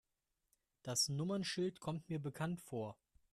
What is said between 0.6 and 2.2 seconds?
Das Nummernschild kommt mir